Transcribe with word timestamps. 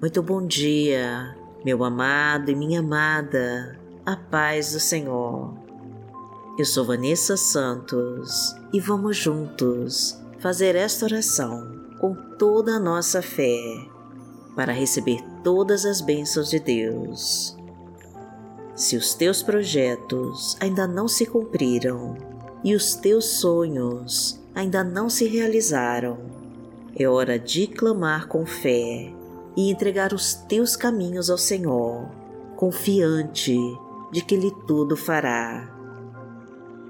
Muito 0.00 0.22
bom 0.22 0.46
dia, 0.46 1.36
meu 1.62 1.84
amado 1.84 2.50
e 2.50 2.54
minha 2.54 2.80
amada, 2.80 3.78
a 4.06 4.16
paz 4.16 4.72
do 4.72 4.80
Senhor. 4.80 5.52
Eu 6.58 6.64
sou 6.64 6.86
Vanessa 6.86 7.36
Santos 7.36 8.56
e 8.72 8.80
vamos 8.80 9.18
juntos 9.18 10.18
fazer 10.38 10.74
esta 10.74 11.04
oração 11.04 11.84
com 11.98 12.14
toda 12.38 12.76
a 12.76 12.80
nossa 12.80 13.20
fé 13.20 13.60
para 14.56 14.72
receber 14.72 15.20
todas 15.44 15.84
as 15.84 16.00
bênçãos 16.00 16.48
de 16.48 16.58
Deus. 16.58 17.54
Se 18.74 18.96
os 18.96 19.12
teus 19.12 19.42
projetos 19.42 20.56
ainda 20.60 20.86
não 20.86 21.06
se 21.08 21.26
cumpriram 21.26 22.16
e 22.64 22.74
os 22.74 22.94
teus 22.94 23.38
sonhos 23.38 24.40
ainda 24.54 24.82
não 24.82 25.10
se 25.10 25.26
realizaram, 25.26 26.16
é 26.96 27.06
hora 27.06 27.38
de 27.38 27.66
clamar 27.66 28.28
com 28.28 28.46
fé 28.46 29.19
e 29.56 29.70
entregar 29.70 30.12
os 30.12 30.34
teus 30.34 30.76
caminhos 30.76 31.30
ao 31.30 31.38
Senhor, 31.38 32.08
confiante 32.56 33.56
de 34.12 34.22
que 34.22 34.34
Ele 34.34 34.50
tudo 34.66 34.96
fará. 34.96 35.76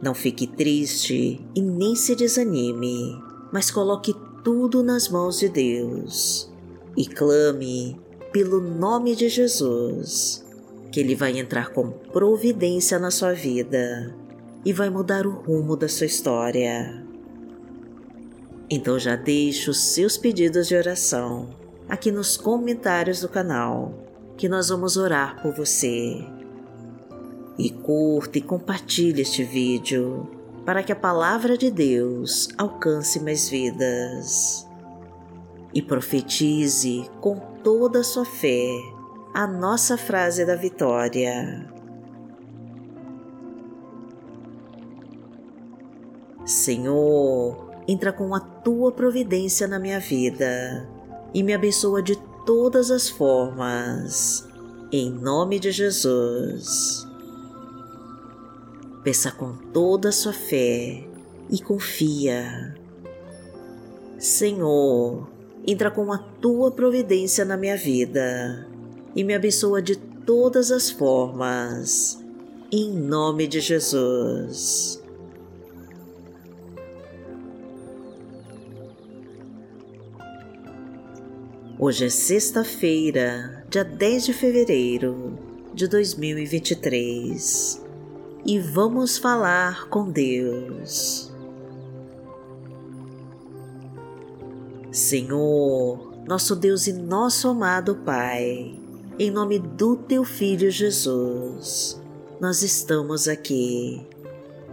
Não 0.02 0.14
fique 0.14 0.46
triste 0.46 1.41
e 1.54 1.60
nem 1.60 1.95
se 1.95 2.15
desanime, 2.15 3.23
mas 3.52 3.70
coloque 3.70 4.15
tudo 4.42 4.82
nas 4.82 5.09
mãos 5.09 5.38
de 5.38 5.48
Deus 5.48 6.51
e 6.96 7.06
clame 7.06 8.01
pelo 8.32 8.60
nome 8.60 9.15
de 9.15 9.29
Jesus, 9.29 10.45
que 10.90 11.01
Ele 11.01 11.15
vai 11.15 11.38
entrar 11.38 11.70
com 11.70 11.90
providência 11.90 12.98
na 12.98 13.10
sua 13.10 13.32
vida 13.32 14.15
e 14.65 14.73
vai 14.73 14.88
mudar 14.88 15.27
o 15.27 15.30
rumo 15.30 15.77
da 15.77 15.88
sua 15.88 16.06
história. 16.06 17.04
Então 18.71 18.99
já 18.99 19.16
deixe 19.16 19.68
os 19.68 19.80
seus 19.93 20.16
pedidos 20.16 20.68
de 20.68 20.77
oração 20.77 21.59
aqui 21.91 22.13
nos 22.13 22.37
comentários 22.37 23.21
do 23.21 23.29
canal, 23.29 23.93
que 24.37 24.49
nós 24.49 24.69
vamos 24.69 24.96
orar 24.96 25.43
por 25.43 25.52
você. 25.52 26.24
E 27.59 27.69
curta 27.69 28.38
e 28.38 28.41
compartilhe 28.41 29.21
este 29.21 29.43
vídeo 29.43 30.30
para 30.65 30.85
que 30.85 30.93
a 30.93 30.96
palavra 30.96 31.59
de 31.59 31.71
Deus 31.71 32.49
alcance 32.57 33.18
mais 33.21 33.49
vidas. 33.49 34.66
E 35.74 35.83
profetize 35.83 37.11
com 37.21 37.37
toda 37.63 38.01
a 38.01 38.05
sua 38.05 38.24
fé 38.24 38.68
a 39.35 39.46
nossa 39.46 39.99
frase 39.99 40.46
da 40.46 40.55
vitória. 40.55 41.68
Senhor, 46.45 47.71
entra 47.87 48.13
com 48.13 48.35
a 48.35 48.41
tua 48.41 48.91
providência 48.91 49.68
na 49.68 49.79
minha 49.79 50.01
vida 50.01 50.99
e 51.34 51.42
me 51.42 51.52
abençoa 51.52 52.02
de 52.02 52.16
todas 52.45 52.90
as 52.90 53.09
formas. 53.09 54.48
Em 54.92 55.10
nome 55.10 55.59
de 55.59 55.70
Jesus. 55.70 57.06
Peça 59.04 59.30
com 59.30 59.52
toda 59.72 60.10
a 60.10 60.12
sua 60.12 60.32
fé 60.32 61.04
e 61.48 61.59
confia. 61.62 62.74
Senhor, 64.19 65.28
entra 65.66 65.91
com 65.91 66.12
a 66.12 66.19
tua 66.19 66.70
providência 66.70 67.44
na 67.44 67.56
minha 67.56 67.76
vida 67.76 68.69
e 69.15 69.25
me 69.25 69.34
abençoa 69.34 69.81
de 69.81 69.97
todas 69.97 70.70
as 70.70 70.91
formas. 70.91 72.22
Em 72.70 72.92
nome 72.92 73.47
de 73.47 73.60
Jesus. 73.60 75.00
Hoje 81.83 82.05
é 82.05 82.11
sexta-feira, 82.11 83.65
dia 83.71 83.83
10 83.83 84.27
de 84.27 84.35
fevereiro 84.35 85.39
de 85.73 85.89
2023 85.89 87.83
e 88.45 88.59
vamos 88.59 89.17
falar 89.17 89.89
com 89.89 90.11
Deus. 90.11 91.33
Senhor, 94.93 96.13
nosso 96.29 96.55
Deus 96.55 96.87
e 96.87 96.93
nosso 96.93 97.49
amado 97.49 97.97
Pai, 97.97 98.79
em 99.19 99.31
nome 99.31 99.59
do 99.59 99.97
Teu 99.97 100.23
Filho 100.23 100.71
Jesus, 100.71 101.99
nós 102.39 102.62
estamos 102.62 103.27
aqui 103.27 104.07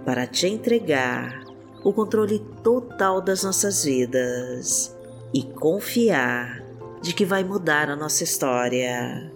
para 0.03 0.28
te 0.28 0.45
entregar 0.45 1.45
o 1.85 1.94
controle 1.94 2.39
total 2.62 3.22
das 3.22 3.44
nossas 3.44 3.85
vidas 3.85 4.94
e 5.34 5.41
confiar 5.41 6.66
de 7.01 7.13
que 7.13 7.25
vai 7.25 7.43
mudar 7.43 7.89
a 7.89 7.95
nossa 7.95 8.23
história. 8.23 9.31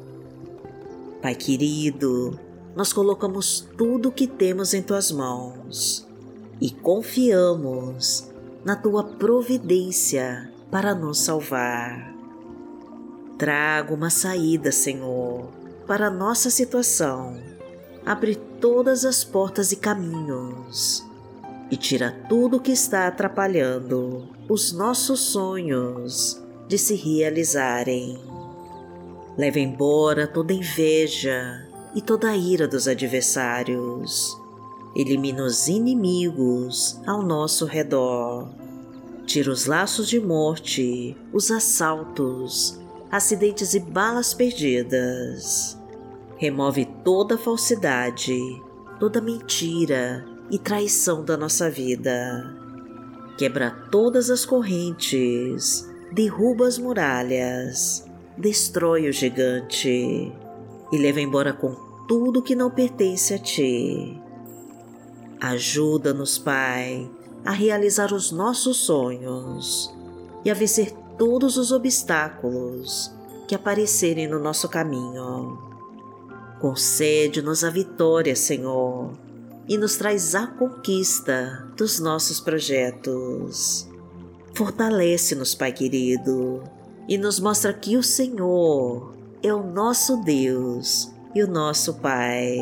Pai 1.22 1.35
querido, 1.35 2.39
nós 2.75 2.91
colocamos 2.91 3.67
tudo 3.77 4.09
o 4.09 4.11
que 4.11 4.27
temos 4.27 4.73
em 4.73 4.81
tuas 4.81 5.11
mãos 5.11 6.07
e 6.59 6.72
confiamos 6.72 8.29
na 8.63 8.75
tua 8.75 9.03
providência 9.03 10.51
para 10.69 10.95
nos 10.95 11.19
salvar. 11.19 12.13
Traga 13.38 13.93
uma 13.93 14.09
saída, 14.09 14.72
Senhor, 14.72 15.49
para 15.88 16.07
a 16.07 16.11
nossa 16.11 16.49
situação. 16.49 17.39
Abre 18.05 18.35
todas 18.35 19.05
as 19.05 19.23
portas 19.23 19.72
e 19.72 19.75
caminhos 19.75 21.05
e 21.69 21.78
tira 21.78 22.11
tudo 22.28 22.57
o 22.57 22.59
que 22.59 22.72
está 22.72 23.07
atrapalhando 23.07 24.28
os 24.49 24.72
nossos 24.72 25.19
sonhos 25.19 26.41
de 26.72 26.78
se 26.78 26.96
realizarem. 26.96 28.18
Leva 29.38 29.59
embora 29.59 30.26
toda 30.26 30.54
inveja 30.54 31.68
e 31.94 32.02
toda 32.02 32.30
a 32.30 32.38
ira 32.38 32.66
dos 32.66 32.88
adversários. 32.88 34.40
Elimina 34.96 35.44
os 35.44 35.68
inimigos 35.68 36.98
ao 37.06 37.24
nosso 37.24 37.66
redor. 37.66 38.48
Tira 39.26 39.52
os 39.52 39.66
laços 39.66 40.08
de 40.08 40.18
morte, 40.22 41.14
os 41.34 41.52
assaltos, 41.52 42.80
acidentes 43.12 43.74
e 43.74 43.80
balas 43.82 44.34
perdidas. 44.34 45.78
Remove 46.38 46.86
toda 47.03 47.38
falsidade, 47.38 48.40
toda 48.98 49.20
mentira 49.20 50.26
e 50.50 50.58
traição 50.58 51.22
da 51.22 51.36
nossa 51.36 51.70
vida. 51.70 52.56
Quebra 53.38 53.72
todas 53.92 54.30
as 54.30 54.46
correntes 54.46 55.91
derruba 56.11 56.67
as 56.67 56.77
muralhas, 56.77 58.05
destrói 58.38 59.07
o 59.07 59.13
gigante 59.13 60.31
e 60.91 60.97
leva 60.97 61.22
embora 61.22 61.53
com 61.53 61.75
tudo 62.07 62.41
que 62.41 62.55
não 62.55 62.69
pertence 62.69 63.33
a 63.33 63.39
ti. 63.39 64.19
Ajuda-nos, 65.39 66.38
Pai, 66.38 67.09
a 67.45 67.51
realizar 67.51 68.13
os 68.13 68.31
nossos 68.31 68.77
sonhos 68.77 69.94
e 70.44 70.51
a 70.51 70.53
vencer 70.53 70.91
todos 71.17 71.57
os 71.57 71.72
obstáculos 71.72 73.11
que 73.47 73.55
aparecerem 73.55 74.28
no 74.28 74.39
nosso 74.39 74.67
caminho. 74.69 75.57
Concede-nos 76.59 77.63
a 77.63 77.69
vitória, 77.69 78.35
Senhor, 78.35 79.13
e 79.67 79.78
nos 79.78 79.95
traz 79.95 80.35
a 80.35 80.47
conquista 80.47 81.67
dos 81.75 81.99
nossos 81.99 82.39
projetos. 82.39 83.91
Fortalece-nos, 84.53 85.56
Pai 85.56 85.72
querido, 85.72 86.62
e 87.07 87.17
nos 87.17 87.39
mostra 87.39 87.73
que 87.73 87.95
o 87.95 88.03
Senhor 88.03 89.13
é 89.41 89.53
o 89.53 89.63
nosso 89.63 90.17
Deus 90.17 91.09
e 91.34 91.41
o 91.41 91.47
nosso 91.47 91.96
Pai. 91.96 92.58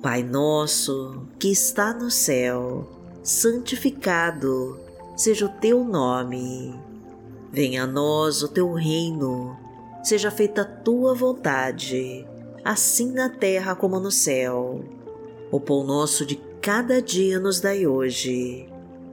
Pai 0.00 0.22
nosso 0.22 1.26
que 1.38 1.50
está 1.50 1.92
no 1.92 2.10
céu, 2.10 2.88
santificado 3.22 4.78
seja 5.16 5.46
o 5.46 5.60
teu 5.60 5.82
nome. 5.82 6.78
Venha 7.52 7.82
a 7.82 7.86
nós 7.86 8.42
o 8.42 8.48
teu 8.48 8.72
reino, 8.72 9.56
seja 10.04 10.30
feita 10.30 10.62
a 10.62 10.64
tua 10.64 11.14
vontade, 11.14 12.24
assim 12.64 13.10
na 13.10 13.28
terra 13.28 13.74
como 13.74 13.98
no 13.98 14.12
céu. 14.12 14.84
O 15.50 15.58
pão 15.58 15.82
nosso 15.82 16.24
de 16.24 16.36
cada 16.60 17.02
dia 17.02 17.40
nos 17.40 17.60
dai 17.60 17.86
hoje 17.86 18.68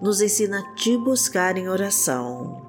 nos 0.00 0.20
ensina 0.20 0.60
a 0.60 0.74
te 0.74 0.96
buscar 0.96 1.56
em 1.56 1.68
oração. 1.68 2.62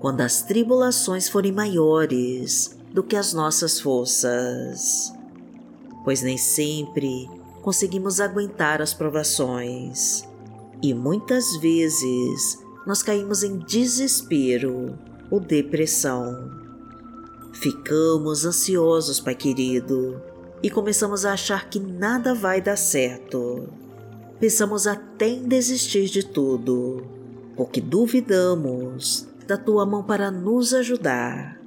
Quando 0.00 0.20
as 0.22 0.42
tribulações 0.42 1.28
forem 1.28 1.52
maiores 1.52 2.76
do 2.92 3.02
que 3.02 3.16
as 3.16 3.32
nossas 3.32 3.80
forças, 3.80 5.12
pois 6.04 6.22
nem 6.22 6.38
sempre 6.38 7.28
conseguimos 7.62 8.20
aguentar 8.20 8.80
as 8.80 8.94
provações 8.94 10.24
e 10.82 10.94
muitas 10.94 11.56
vezes 11.56 12.58
nós 12.86 13.02
caímos 13.02 13.42
em 13.42 13.58
desespero 13.58 14.98
ou 15.30 15.38
depressão. 15.38 16.50
Ficamos 17.52 18.46
ansiosos, 18.46 19.20
Pai 19.20 19.34
querido, 19.34 20.22
e 20.62 20.70
começamos 20.70 21.24
a 21.24 21.32
achar 21.32 21.68
que 21.68 21.78
nada 21.78 22.34
vai 22.34 22.60
dar 22.60 22.76
certo. 22.76 23.68
Pensamos 24.40 24.86
até 24.86 25.28
em 25.28 25.46
desistir 25.46 26.06
de 26.06 26.24
tudo, 26.24 27.04
porque 27.54 27.78
duvidamos 27.78 29.28
da 29.46 29.58
tua 29.58 29.84
mão 29.84 30.02
para 30.02 30.30
nos 30.30 30.72
ajudar. 30.72 31.60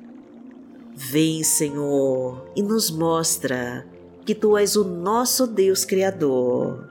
Vem, 0.96 1.44
Senhor, 1.44 2.48
e 2.56 2.64
nos 2.64 2.90
mostra 2.90 3.86
que 4.26 4.34
tu 4.34 4.58
és 4.58 4.76
o 4.76 4.84
nosso 4.84 5.46
Deus 5.46 5.86
Criador. 5.86 6.90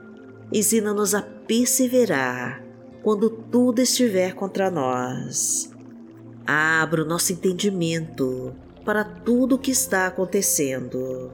Ensina-nos 0.53 1.13
a 1.13 1.21
perseverar 1.21 2.63
quando 3.01 3.29
tudo 3.29 3.79
estiver 3.79 4.33
contra 4.35 4.71
nós. 4.71 5.69
Abra 6.47 7.03
o 7.03 7.07
nosso 7.07 7.33
entendimento 7.33 8.53
para 8.85 9.03
tudo 9.03 9.55
o 9.55 9.59
que 9.59 9.71
está 9.71 10.07
acontecendo. 10.07 11.29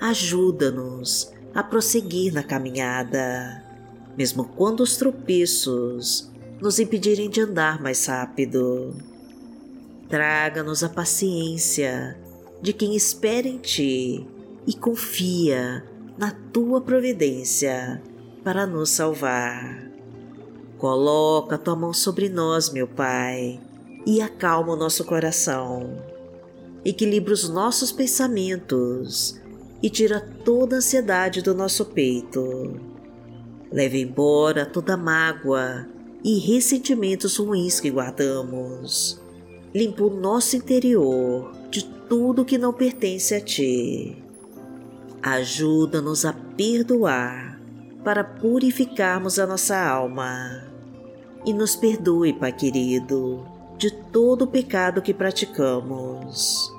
Ajuda-nos 0.00 1.32
a 1.54 1.62
prosseguir 1.62 2.32
na 2.32 2.42
caminhada, 2.42 3.69
mesmo 4.16 4.44
quando 4.44 4.80
os 4.80 4.96
tropeços 4.96 6.30
nos 6.60 6.78
impedirem 6.78 7.30
de 7.30 7.40
andar 7.40 7.80
mais 7.80 8.04
rápido. 8.06 8.94
Traga-nos 10.08 10.82
a 10.82 10.88
paciência 10.88 12.18
de 12.60 12.72
quem 12.72 12.94
espera 12.94 13.48
em 13.48 13.58
Ti 13.58 14.26
e 14.66 14.74
confia 14.74 15.84
na 16.18 16.30
Tua 16.52 16.80
providência 16.80 18.02
para 18.44 18.66
nos 18.66 18.90
salvar. 18.90 19.90
Coloca 20.78 21.58
tua 21.58 21.76
mão 21.76 21.92
sobre 21.92 22.28
nós, 22.28 22.70
meu 22.70 22.88
Pai, 22.88 23.60
e 24.06 24.20
acalma 24.20 24.72
o 24.72 24.76
nosso 24.76 25.04
coração. 25.04 26.02
Equilibra 26.84 27.34
os 27.34 27.48
nossos 27.48 27.92
pensamentos 27.92 29.38
e 29.82 29.90
tira 29.90 30.20
toda 30.44 30.76
a 30.76 30.78
ansiedade 30.78 31.42
do 31.42 31.54
nosso 31.54 31.84
peito. 31.84 32.89
Leva 33.72 33.96
embora 33.96 34.66
toda 34.66 34.96
mágoa 34.96 35.86
e 36.24 36.38
ressentimentos 36.38 37.36
ruins 37.36 37.78
que 37.78 37.90
guardamos. 37.90 39.20
Limpa 39.72 40.02
o 40.02 40.10
nosso 40.10 40.56
interior 40.56 41.52
de 41.70 41.84
tudo 41.84 42.44
que 42.44 42.58
não 42.58 42.72
pertence 42.72 43.34
a 43.34 43.40
Ti. 43.40 44.20
Ajuda-nos 45.22 46.24
a 46.24 46.32
perdoar 46.32 47.60
para 48.02 48.24
purificarmos 48.24 49.38
a 49.38 49.46
nossa 49.46 49.78
alma 49.78 50.66
e 51.46 51.52
nos 51.52 51.76
perdoe, 51.76 52.32
Pai 52.32 52.52
querido, 52.52 53.46
de 53.78 53.90
todo 53.90 54.42
o 54.42 54.48
pecado 54.48 55.00
que 55.00 55.14
praticamos. 55.14 56.74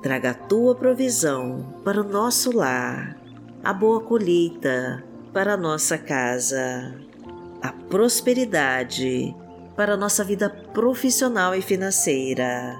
Traga 0.00 0.30
a 0.30 0.34
tua 0.34 0.74
provisão 0.74 1.74
para 1.84 2.00
o 2.00 2.08
nosso 2.08 2.56
lar, 2.56 3.18
a 3.64 3.72
boa 3.72 4.00
colheita 4.00 5.04
para 5.32 5.56
nossa 5.56 5.96
casa, 5.96 6.94
a 7.62 7.72
prosperidade 7.72 9.34
para 9.74 9.96
nossa 9.96 10.22
vida 10.22 10.50
profissional 10.50 11.54
e 11.54 11.62
financeira 11.62 12.78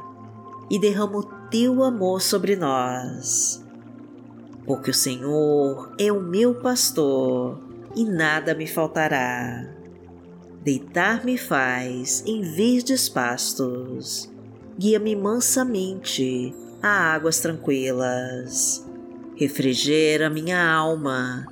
e 0.71 0.79
derrama 0.79 1.19
o 1.19 1.23
teu 1.49 1.83
amor 1.83 2.21
sobre 2.21 2.55
nós. 2.55 3.65
Porque 4.67 4.91
o 4.91 4.95
Senhor 4.95 5.95
é 5.99 6.13
o 6.13 6.21
meu 6.21 6.55
pastor 6.55 7.59
e 7.97 8.05
nada 8.05 8.55
me 8.55 8.67
faltará. 8.67 9.67
Deitar-me 10.63 11.37
faz 11.37 12.23
em 12.27 12.43
verdes 12.43 13.09
pastos, 13.09 14.31
guia-me 14.79 15.17
mansamente 15.17 16.55
a 16.83 17.15
águas 17.15 17.41
tranquilas. 17.41 18.87
Refrigera 19.35 20.31
minha 20.31 20.63
alma, 20.63 21.52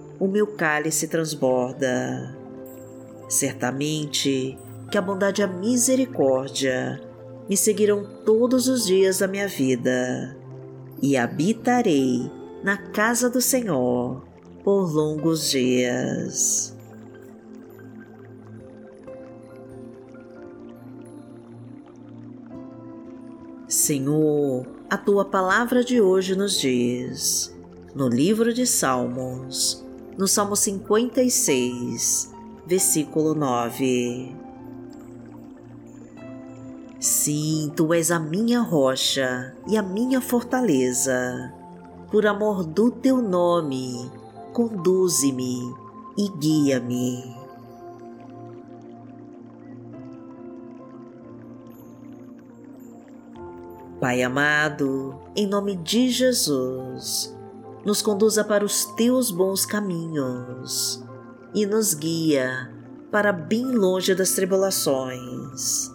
o 0.21 0.27
meu 0.27 0.45
cálice 0.45 1.07
transborda. 1.07 2.37
Certamente 3.27 4.55
que 4.91 4.97
a 4.97 5.01
bondade 5.01 5.41
e 5.41 5.43
a 5.43 5.47
misericórdia 5.47 7.01
me 7.49 7.57
seguirão 7.57 8.05
todos 8.23 8.67
os 8.67 8.85
dias 8.85 9.17
da 9.17 9.27
minha 9.27 9.47
vida, 9.47 10.37
e 11.01 11.17
habitarei 11.17 12.31
na 12.63 12.77
casa 12.77 13.31
do 13.31 13.41
Senhor 13.41 14.23
por 14.63 14.93
longos 14.93 15.49
dias. 15.49 16.77
Senhor, 23.67 24.67
a 24.87 24.97
tua 24.97 25.25
palavra 25.25 25.83
de 25.83 25.99
hoje 25.99 26.35
nos 26.35 26.59
diz, 26.59 27.57
no 27.95 28.07
livro 28.07 28.53
de 28.53 28.67
Salmos, 28.67 29.80
no 30.17 30.27
Salmo 30.27 30.55
56, 30.55 32.31
versículo 32.65 33.33
9. 33.33 34.35
Sim, 36.99 37.71
tu 37.75 37.93
és 37.93 38.11
a 38.11 38.19
minha 38.19 38.61
rocha 38.61 39.55
e 39.67 39.75
a 39.77 39.81
minha 39.81 40.21
fortaleza. 40.21 41.51
Por 42.11 42.27
amor 42.27 42.63
do 42.63 42.91
teu 42.91 43.21
nome, 43.21 44.11
conduze-me 44.53 45.73
e 46.17 46.29
guia-me. 46.37 47.41
Pai 53.99 54.21
amado, 54.23 55.15
em 55.35 55.47
nome 55.47 55.75
de 55.75 56.09
Jesus, 56.09 57.35
nos 57.85 58.01
conduza 58.01 58.43
para 58.43 58.63
os 58.63 58.85
teus 58.85 59.31
bons 59.31 59.65
caminhos 59.65 61.03
e 61.53 61.65
nos 61.65 61.93
guia 61.93 62.71
para 63.11 63.33
bem 63.33 63.65
longe 63.71 64.15
das 64.15 64.31
tribulações, 64.31 65.91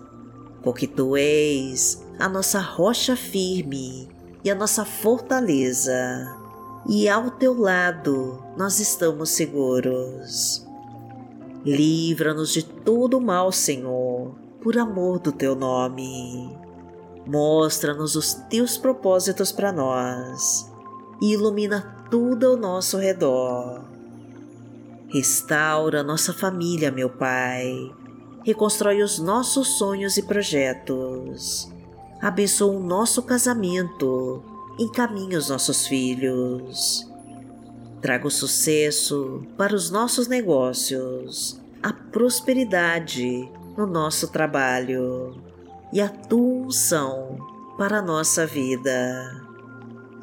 porque 0.62 0.87
tu 0.87 1.16
és 1.16 2.05
a 2.19 2.28
nossa 2.28 2.61
rocha 2.61 3.16
firme 3.16 4.09
e 4.45 4.50
a 4.50 4.55
nossa 4.55 4.85
fortaleza, 4.85 6.37
e 6.88 7.09
ao 7.09 7.31
teu 7.31 7.59
lado 7.59 8.43
nós 8.57 8.81
estamos 8.81 9.31
seguros. 9.31 10.66
Livra-nos 11.64 12.52
de 12.52 12.62
todo 12.62 13.21
mal, 13.21 13.50
Senhor, 13.50 14.37
por 14.61 14.78
amor 14.78 15.19
do 15.19 15.33
teu 15.33 15.57
nome. 15.57 16.57
Mostra-nos 17.26 18.14
os 18.14 18.35
teus 18.35 18.78
propósitos 18.78 19.50
para 19.50 19.73
nós 19.73 20.75
e 21.20 21.32
ilumina 21.32 22.06
tudo 22.11 22.46
ao 22.46 22.56
nosso 22.56 22.96
redor. 22.99 23.82
Restaura 25.08 26.02
nossa 26.02 26.32
família, 26.32 26.90
meu 26.90 27.08
Pai. 27.08 27.92
Reconstrói 28.44 29.02
os 29.02 29.18
nossos 29.18 29.78
sonhos 29.78 30.16
e 30.16 30.23
projetos. 30.23 31.73
Abençoa 32.20 32.76
o 32.76 32.80
nosso 32.80 33.23
casamento. 33.23 34.42
Encaminha 34.78 35.38
os 35.38 35.49
nossos 35.49 35.87
filhos. 35.87 37.08
Traga 38.00 38.26
o 38.26 38.30
sucesso 38.30 39.42
para 39.56 39.75
os 39.75 39.90
nossos 39.90 40.28
negócios, 40.28 41.61
a 41.82 41.92
prosperidade 41.92 43.50
no 43.76 43.87
nosso 43.87 44.28
trabalho 44.28 45.40
e 45.92 46.00
a 46.00 46.08
tua 46.08 46.66
unção 46.66 47.38
para 47.78 47.99
a 47.99 48.02
nossa 48.02 48.46
vida. 48.46 49.45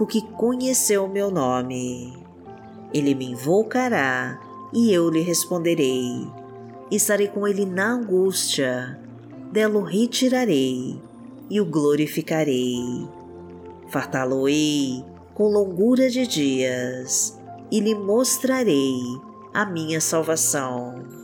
porque 0.00 0.22
conheceu 0.22 1.06
meu 1.06 1.30
nome. 1.30 2.14
Ele 2.90 3.14
me 3.14 3.32
invocará 3.32 4.40
e 4.72 4.90
eu 4.90 5.10
lhe 5.10 5.20
responderei. 5.20 6.26
Estarei 6.90 7.28
com 7.28 7.46
ele 7.46 7.66
na 7.66 7.92
angústia, 7.92 8.98
dela 9.52 9.78
o 9.78 9.82
retirarei 9.82 10.98
e 11.50 11.60
o 11.60 11.66
glorificarei 11.66 12.80
fartá-lo-ei 13.90 15.04
com 15.34 15.48
longura 15.48 16.08
de 16.08 16.26
dias 16.26 17.38
e 17.70 17.78
lhe 17.80 17.94
mostrarei 17.94 18.96
a 19.52 19.66
minha 19.66 20.00
salvação. 20.00 21.19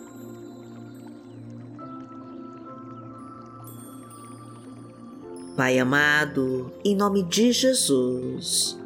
Pai 5.56 5.78
amado, 5.78 6.70
em 6.84 6.94
nome 6.94 7.22
de 7.22 7.50
Jesus, 7.50 8.78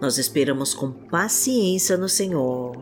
nós 0.00 0.18
esperamos 0.18 0.72
com 0.72 0.92
paciência 0.92 1.96
no 1.96 2.08
Senhor 2.08 2.76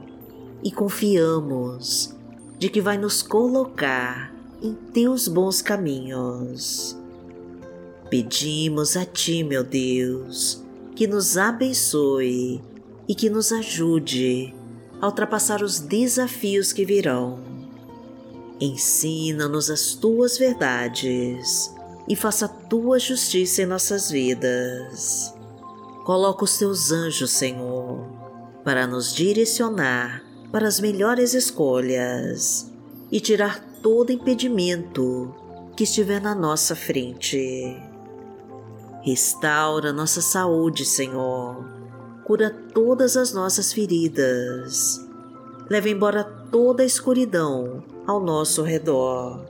e 0.63 0.71
confiamos 0.71 2.15
de 2.59 2.69
que 2.69 2.83
vai 2.83 2.99
nos 2.99 3.23
colocar 3.23 4.31
em 4.63 4.75
teus 4.75 5.27
bons 5.27 5.63
caminhos. 5.63 6.95
Pedimos 8.11 8.95
a 8.95 9.07
Ti, 9.07 9.43
meu 9.43 9.65
Deus, 9.65 10.63
que 10.95 11.07
nos 11.07 11.39
abençoe 11.39 12.61
e 13.09 13.15
que 13.15 13.31
nos 13.31 13.53
ajude 13.53 14.55
a 15.01 15.07
ultrapassar 15.07 15.63
os 15.63 15.81
desafios 15.81 16.75
que 16.75 16.85
virão. 16.85 17.41
Ensina-nos 18.61 19.71
as 19.71 19.95
Tuas 19.95 20.37
verdades 20.37 21.75
e 22.11 22.17
faça 22.17 22.49
Tua 22.49 22.99
justiça 22.99 23.63
em 23.63 23.67
nossas 23.67 24.11
vidas. 24.11 25.33
Coloca 26.05 26.43
os 26.43 26.59
Teus 26.59 26.91
anjos, 26.91 27.31
Senhor, 27.31 28.05
para 28.65 28.85
nos 28.85 29.15
direcionar 29.15 30.21
para 30.51 30.67
as 30.67 30.81
melhores 30.81 31.35
escolhas 31.35 32.69
e 33.13 33.21
tirar 33.21 33.61
todo 33.81 34.11
impedimento 34.11 35.33
que 35.77 35.85
estiver 35.85 36.21
na 36.21 36.35
nossa 36.35 36.75
frente. 36.75 37.81
Restaura 39.03 39.93
nossa 39.93 40.21
saúde, 40.21 40.85
Senhor. 40.85 41.65
Cura 42.25 42.51
todas 42.75 43.17
as 43.17 43.33
nossas 43.33 43.73
feridas. 43.73 45.01
Leva 45.71 45.89
embora 45.89 46.25
toda 46.25 46.83
a 46.83 46.87
escuridão 46.87 47.85
ao 48.05 48.19
nosso 48.21 48.65
redor 48.65 49.50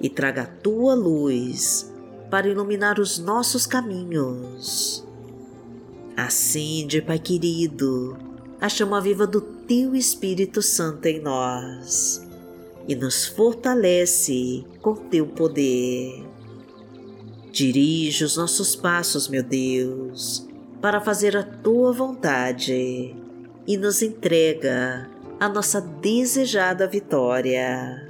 e 0.00 0.08
traga 0.08 0.42
a 0.42 0.46
tua 0.46 0.94
luz 0.94 1.92
para 2.30 2.48
iluminar 2.48 2.98
os 2.98 3.18
nossos 3.18 3.66
caminhos. 3.66 5.06
Acende, 6.16 7.02
Pai 7.02 7.18
querido, 7.18 8.16
a 8.60 8.68
chama 8.68 9.00
viva 9.00 9.26
do 9.26 9.40
Teu 9.40 9.94
Espírito 9.94 10.62
Santo 10.62 11.06
em 11.06 11.20
nós 11.20 12.26
e 12.86 12.94
nos 12.94 13.26
fortalece 13.26 14.64
com 14.80 14.94
Teu 14.94 15.26
poder. 15.26 16.24
Dirige 17.52 18.24
os 18.24 18.36
nossos 18.36 18.76
passos, 18.76 19.28
meu 19.28 19.42
Deus, 19.42 20.46
para 20.80 21.00
fazer 21.00 21.36
a 21.36 21.42
tua 21.42 21.92
vontade 21.92 23.16
e 23.66 23.76
nos 23.76 24.02
entrega 24.02 25.10
a 25.38 25.48
nossa 25.48 25.80
desejada 25.80 26.86
vitória. 26.86 28.09